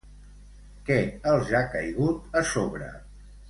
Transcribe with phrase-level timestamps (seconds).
[0.87, 0.97] Què
[1.33, 2.93] els ha caigut a sobre?